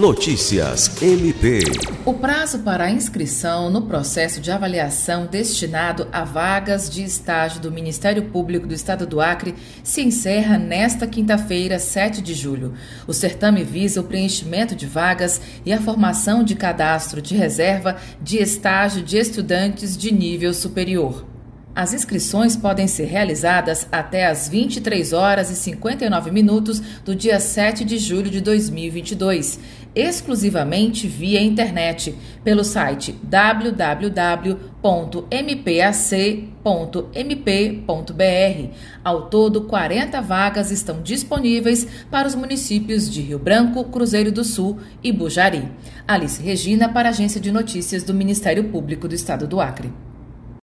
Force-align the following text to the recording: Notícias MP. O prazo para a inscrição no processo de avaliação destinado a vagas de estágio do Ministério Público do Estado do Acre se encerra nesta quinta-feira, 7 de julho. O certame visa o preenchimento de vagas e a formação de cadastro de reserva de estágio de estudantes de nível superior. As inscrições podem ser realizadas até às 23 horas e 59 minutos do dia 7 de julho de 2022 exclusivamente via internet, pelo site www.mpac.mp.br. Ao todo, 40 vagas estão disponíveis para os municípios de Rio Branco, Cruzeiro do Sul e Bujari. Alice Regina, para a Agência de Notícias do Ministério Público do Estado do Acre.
Notícias 0.00 0.90
MP. 1.02 1.58
O 2.06 2.14
prazo 2.14 2.60
para 2.60 2.84
a 2.86 2.90
inscrição 2.90 3.68
no 3.70 3.82
processo 3.82 4.40
de 4.40 4.50
avaliação 4.50 5.26
destinado 5.26 6.08
a 6.10 6.24
vagas 6.24 6.88
de 6.88 7.02
estágio 7.04 7.60
do 7.60 7.70
Ministério 7.70 8.22
Público 8.30 8.66
do 8.66 8.72
Estado 8.72 9.06
do 9.06 9.20
Acre 9.20 9.54
se 9.84 10.00
encerra 10.00 10.56
nesta 10.56 11.06
quinta-feira, 11.06 11.78
7 11.78 12.22
de 12.22 12.32
julho. 12.32 12.72
O 13.06 13.12
certame 13.12 13.62
visa 13.62 14.00
o 14.00 14.04
preenchimento 14.04 14.74
de 14.74 14.86
vagas 14.86 15.38
e 15.66 15.70
a 15.72 15.78
formação 15.82 16.42
de 16.42 16.54
cadastro 16.54 17.20
de 17.20 17.36
reserva 17.36 17.98
de 18.22 18.38
estágio 18.38 19.02
de 19.02 19.18
estudantes 19.18 19.98
de 19.98 20.10
nível 20.14 20.54
superior. 20.54 21.26
As 21.72 21.94
inscrições 21.94 22.56
podem 22.56 22.88
ser 22.88 23.04
realizadas 23.04 23.86
até 23.92 24.26
às 24.26 24.48
23 24.48 25.12
horas 25.12 25.50
e 25.50 25.54
59 25.54 26.32
minutos 26.32 26.80
do 27.04 27.14
dia 27.14 27.38
7 27.38 27.84
de 27.84 27.96
julho 27.96 28.28
de 28.28 28.40
2022 28.40 29.60
exclusivamente 29.94 31.06
via 31.08 31.40
internet, 31.40 32.14
pelo 32.44 32.62
site 32.62 33.14
www.mpac.mp.br. 33.22 34.58
Ao 39.04 39.22
todo, 39.28 39.62
40 39.62 40.20
vagas 40.20 40.70
estão 40.70 41.00
disponíveis 41.02 41.86
para 42.10 42.28
os 42.28 42.34
municípios 42.34 43.10
de 43.10 43.20
Rio 43.22 43.38
Branco, 43.38 43.82
Cruzeiro 43.84 44.30
do 44.32 44.44
Sul 44.44 44.76
e 45.02 45.10
Bujari. 45.12 45.66
Alice 46.06 46.42
Regina, 46.42 46.86
para 46.88 47.08
a 47.08 47.12
Agência 47.12 47.40
de 47.40 47.50
Notícias 47.52 48.02
do 48.04 48.12
Ministério 48.14 48.64
Público 48.64 49.08
do 49.08 49.14
Estado 49.14 49.46
do 49.46 49.60
Acre. 49.60 50.09